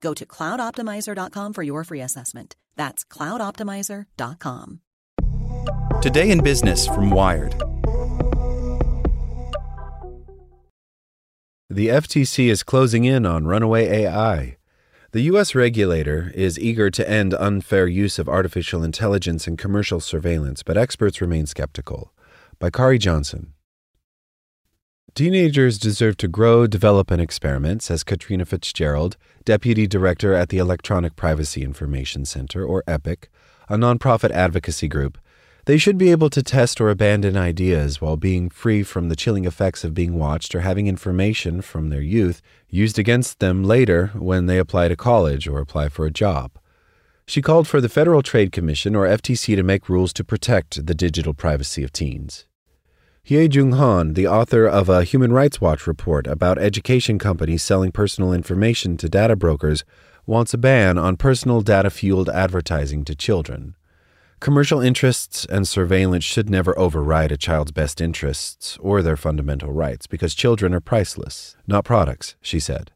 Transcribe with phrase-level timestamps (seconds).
[0.00, 2.56] Go to cloudoptimizer.com for your free assessment.
[2.76, 4.80] That's cloudoptimizer.com.
[6.02, 7.52] Today in Business from Wired.
[11.68, 14.56] The FTC is closing in on runaway AI.
[15.12, 15.54] The U.S.
[15.54, 21.20] regulator is eager to end unfair use of artificial intelligence in commercial surveillance, but experts
[21.20, 22.12] remain skeptical.
[22.58, 23.54] By Khari Johnson.
[25.14, 31.16] Teenagers deserve to grow, develop, and experiment, says Caitriona Fitzgerald, Deputy Director at the Electronic
[31.16, 33.28] Privacy Information Center, or EPIC,
[33.68, 35.18] a nonprofit advocacy group.
[35.66, 39.44] They should be able to test or abandon ideas while being free from the chilling
[39.44, 44.46] effects of being watched or having information from their youth used against them later when
[44.46, 46.52] they apply to college or apply for a job.
[47.26, 50.94] She called for the Federal Trade Commission, or FTC, to make rules to protect the
[50.94, 52.46] digital privacy of teens.
[53.30, 57.92] Hye Jung Han, the author of a Human Rights Watch report about education companies selling
[57.92, 59.84] personal information to data brokers,
[60.26, 63.76] wants a ban on personal data fueled advertising to children.
[64.40, 70.08] Commercial interests and surveillance should never override a child's best interests or their fundamental rights
[70.08, 72.90] because children are priceless, not products, she said.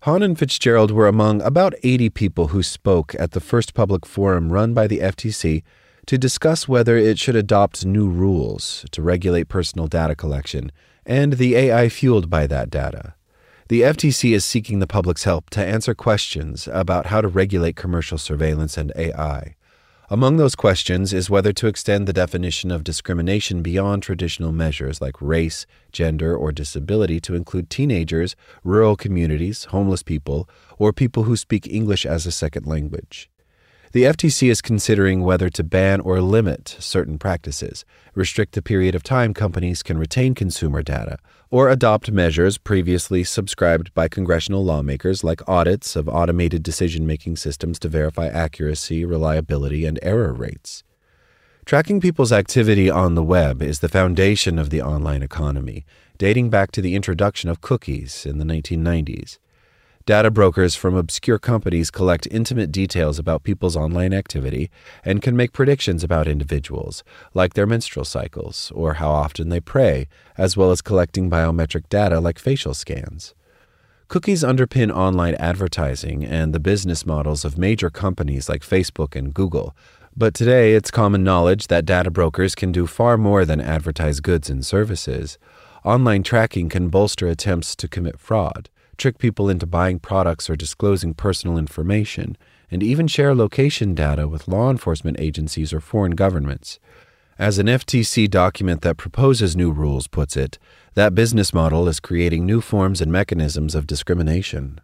[0.00, 4.52] Han and Fitzgerald were among about 80 people who spoke at the first public forum
[4.52, 5.62] run by the FTC
[6.06, 10.70] to discuss whether it should adopt new rules to regulate personal data collection
[11.04, 13.14] and the AI fueled by that data.
[13.68, 18.18] The FTC is seeking the public's help to answer questions about how to regulate commercial
[18.18, 19.56] surveillance and AI.
[20.08, 25.20] Among those questions is whether to extend the definition of discrimination beyond traditional measures like
[25.20, 31.66] race, gender, or disability to include teenagers, rural communities, homeless people, or people who speak
[31.66, 33.28] English as a second language.
[33.96, 39.02] The FTC is considering whether to ban or limit certain practices, restrict the period of
[39.02, 41.16] time companies can retain consumer data,
[41.50, 47.78] or adopt measures previously subscribed by congressional lawmakers like audits of automated decision making systems
[47.78, 50.84] to verify accuracy, reliability, and error rates.
[51.64, 55.86] Tracking people's activity on the web is the foundation of the online economy,
[56.18, 59.38] dating back to the introduction of cookies in the 1990s.
[60.06, 64.70] Data brokers from obscure companies collect intimate details about people's online activity
[65.04, 67.02] and can make predictions about individuals,
[67.34, 70.06] like their menstrual cycles or how often they pray,
[70.38, 73.34] as well as collecting biometric data like facial scans.
[74.06, 79.74] Cookies underpin online advertising and the business models of major companies like Facebook and Google.
[80.16, 84.48] But today, it's common knowledge that data brokers can do far more than advertise goods
[84.48, 85.36] and services.
[85.84, 91.14] Online tracking can bolster attempts to commit fraud trick people into buying products or disclosing
[91.14, 92.36] personal information,
[92.70, 96.78] and even share location data with law enforcement agencies or foreign governments.
[97.38, 100.58] As an FTC document that proposes new rules puts it,
[100.94, 104.80] that business model is creating new forms and mechanisms of discrimination.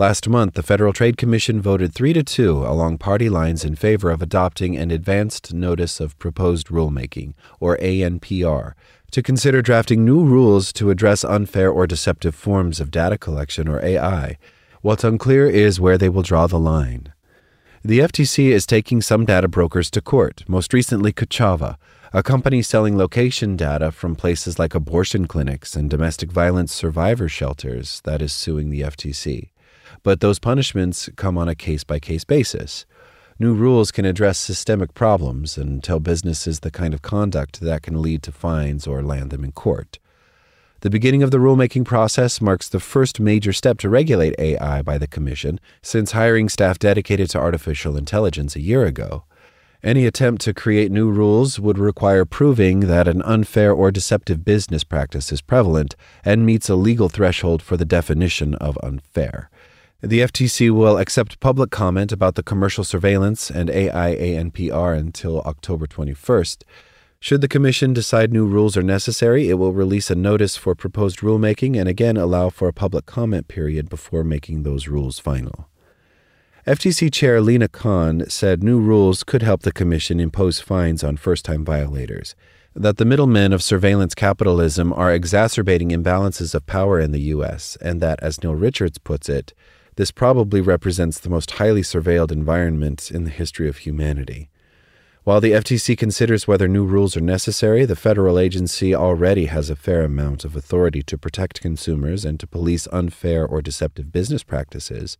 [0.00, 4.12] Last month, the Federal Trade Commission voted 3 to 2 along party lines in favor
[4.12, 8.74] of adopting an Advanced Notice of Proposed Rulemaking, or ANPR,
[9.10, 13.84] to consider drafting new rules to address unfair or deceptive forms of data collection or
[13.84, 14.38] AI.
[14.82, 17.12] What's unclear is where they will draw the line.
[17.82, 21.76] The FTC is taking some data brokers to court, most recently Kochava,
[22.12, 28.00] a company selling location data from places like abortion clinics and domestic violence survivor shelters
[28.04, 29.48] that is suing the FTC.
[30.02, 32.86] But those punishments come on a case by case basis.
[33.40, 38.02] New rules can address systemic problems and tell businesses the kind of conduct that can
[38.02, 39.98] lead to fines or land them in court.
[40.80, 44.96] The beginning of the rulemaking process marks the first major step to regulate AI by
[44.96, 49.24] the Commission since hiring staff dedicated to artificial intelligence a year ago.
[49.82, 54.82] Any attempt to create new rules would require proving that an unfair or deceptive business
[54.82, 55.94] practice is prevalent
[56.24, 59.50] and meets a legal threshold for the definition of unfair.
[60.00, 65.88] The FTC will accept public comment about the commercial surveillance and AI ANPR until October
[65.88, 66.62] 21st.
[67.18, 71.18] Should the Commission decide new rules are necessary, it will release a notice for proposed
[71.18, 75.68] rulemaking and again allow for a public comment period before making those rules final.
[76.64, 81.44] FTC Chair Lina Khan said new rules could help the Commission impose fines on first
[81.44, 82.36] time violators,
[82.72, 88.00] that the middlemen of surveillance capitalism are exacerbating imbalances of power in the U.S., and
[88.00, 89.52] that, as Neil Richards puts it,
[89.98, 94.48] this probably represents the most highly surveilled environment in the history of humanity.
[95.24, 99.74] While the FTC considers whether new rules are necessary, the federal agency already has a
[99.74, 105.18] fair amount of authority to protect consumers and to police unfair or deceptive business practices.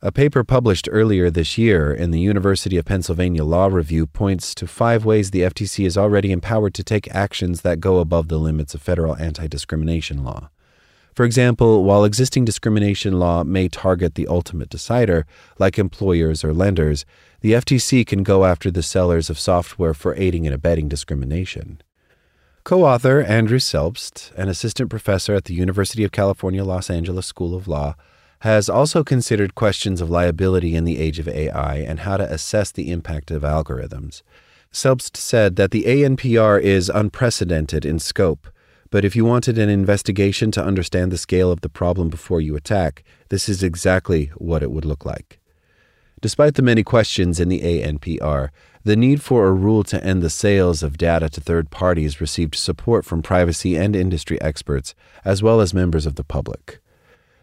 [0.00, 4.68] A paper published earlier this year in the University of Pennsylvania Law Review points to
[4.68, 8.72] five ways the FTC is already empowered to take actions that go above the limits
[8.72, 10.48] of federal anti discrimination law.
[11.16, 15.24] For example, while existing discrimination law may target the ultimate decider,
[15.58, 17.06] like employers or lenders,
[17.40, 21.80] the FTC can go after the sellers of software for aiding and abetting discrimination.
[22.64, 27.54] Co author Andrew Selbst, an assistant professor at the University of California Los Angeles School
[27.54, 27.94] of Law,
[28.40, 32.70] has also considered questions of liability in the age of AI and how to assess
[32.70, 34.20] the impact of algorithms.
[34.70, 38.48] Selbst said that the ANPR is unprecedented in scope,
[38.90, 42.56] but if you wanted an investigation to understand the scale of the problem before you
[42.56, 45.38] attack, this is exactly what it would look like.
[46.20, 48.48] Despite the many questions in the ANPR,
[48.84, 52.54] the need for a rule to end the sales of data to third parties received
[52.54, 54.94] support from privacy and industry experts,
[55.24, 56.80] as well as members of the public.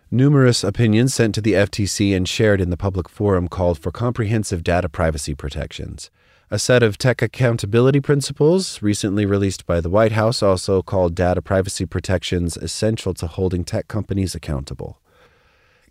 [0.09, 4.63] Numerous opinions sent to the FTC and shared in the public forum called for comprehensive
[4.63, 6.09] data privacy protections.
[6.53, 11.41] A set of tech accountability principles, recently released by the White House, also called data
[11.41, 14.99] privacy protections essential to holding tech companies accountable.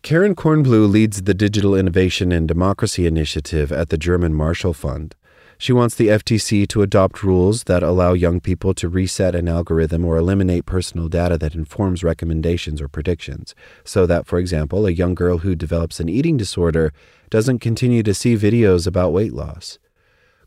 [0.02, 5.16] Karen Kornbluh leads the Digital Innovation and Democracy Initiative at the German Marshall Fund.
[5.58, 10.04] She wants the FTC to adopt rules that allow young people to reset an algorithm
[10.04, 15.16] or eliminate personal data that informs recommendations or predictions, so that, for example, a young
[15.16, 16.92] girl who develops an eating disorder
[17.30, 19.80] doesn't continue to see videos about weight loss.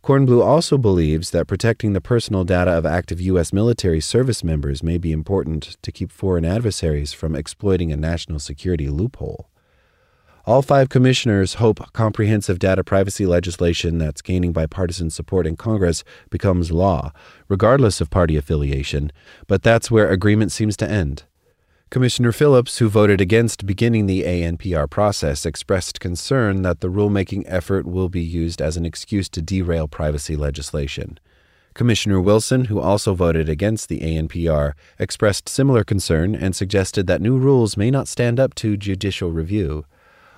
[0.05, 3.51] Kornbluh also believes that protecting the personal data of active U.S.
[3.51, 8.87] military service members may be important to keep foreign adversaries from exploiting a national security
[8.87, 9.49] loophole.
[10.45, 16.71] All five commissioners hope comprehensive data privacy legislation that's gaining bipartisan support in Congress becomes
[16.71, 17.11] law,
[17.47, 19.11] regardless of party affiliation,
[19.47, 21.23] but that's where agreement seems to end.
[21.95, 27.85] Commissioner Phillips, who voted against beginning the ANPR process, expressed concern that the rulemaking effort
[27.85, 31.17] will be used as an excuse to derail privacy legislation.
[31.73, 37.37] Commissioner Wilson, who also voted against the ANPR, expressed similar concern and suggested that new
[37.37, 39.85] rules may not stand up to judicial review.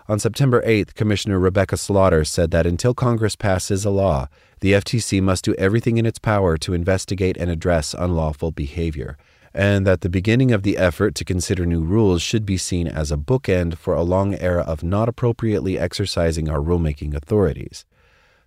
[0.07, 4.27] On September 8th, Commissioner Rebecca Slaughter said that until Congress passes a law,
[4.59, 9.17] the FTC must do everything in its power to investigate and address unlawful behavior,
[9.57, 13.11] and that the beginning of the effort to consider new rules should be seen as
[13.11, 17.83] a bookend for a long era of not appropriately exercising our rulemaking authorities.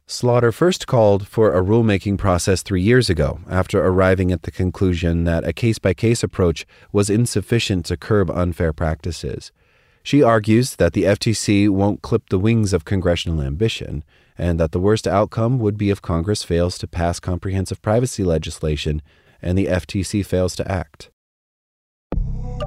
[0.06, 5.24] Slaughter first called for a rulemaking process three years ago after arriving at the conclusion
[5.24, 9.50] that a case by case approach was insufficient to curb unfair practices.
[10.04, 14.04] She argues that the FTC won't clip the wings of congressional ambition,
[14.38, 19.02] and that the worst outcome would be if Congress fails to pass comprehensive privacy legislation
[19.42, 21.10] and the FTC fails to act.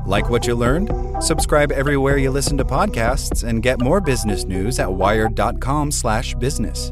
[0.06, 0.92] Like what you learned?
[1.24, 6.92] Subscribe everywhere you listen to podcasts and get more business news at wired.com/business.